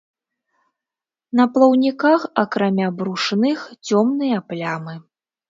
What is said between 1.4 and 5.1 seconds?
плаўніках, акрамя брушных, цёмныя плямы.